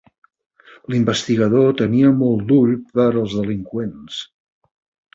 [0.93, 4.21] L'investigador tenia molt d'ull per als delinqüents.